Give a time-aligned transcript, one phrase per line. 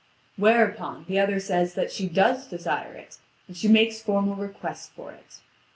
[0.35, 5.11] Whereupon, the other says that she does desire it, and she makes formal request for
[5.11, 5.41] it.